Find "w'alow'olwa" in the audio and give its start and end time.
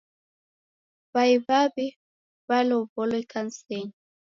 2.47-3.17